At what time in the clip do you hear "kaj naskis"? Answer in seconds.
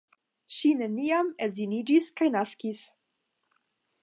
2.21-2.85